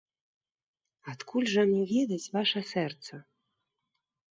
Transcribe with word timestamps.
Адкуль 1.13 1.51
жа 1.53 1.67
мне 1.69 1.83
ведаць 1.93 2.31
ваша 2.39 2.65
сэрца? 2.73 3.23